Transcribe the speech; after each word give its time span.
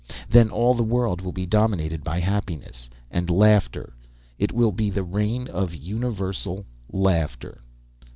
Then 0.27 0.49
all 0.49 0.73
the 0.73 0.81
world 0.81 1.21
will 1.21 1.31
be 1.31 1.45
dominated 1.45 2.03
by 2.03 2.19
happiness 2.21 2.89
and 3.11 3.29
laughter. 3.29 3.93
It 4.39 4.51
will 4.51 4.71
be 4.71 4.89
the 4.89 5.03
reign 5.03 5.47
of 5.47 5.75
universal 5.75 6.65
laughter. 6.91 7.61